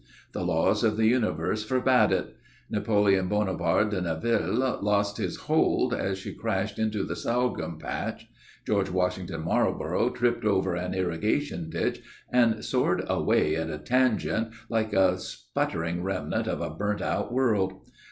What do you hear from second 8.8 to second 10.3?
Washington Marlborough